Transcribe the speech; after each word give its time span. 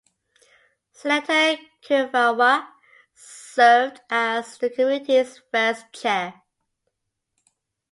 Senator 0.93 1.59
Kefauver 1.87 2.65
served 3.13 4.01
as 4.09 4.57
the 4.57 4.71
committee's 4.71 5.39
first 5.51 5.93
chair. 5.93 6.41